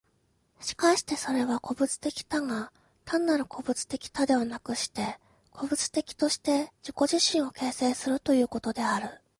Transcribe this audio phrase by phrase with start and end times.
[0.59, 2.71] しかしてそれは個物的多が、
[3.05, 5.19] 単なる個物的多ではなくして、
[5.51, 9.21] 個物的として自己自身を形成するということである。